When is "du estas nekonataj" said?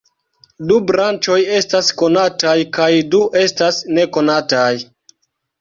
3.15-4.69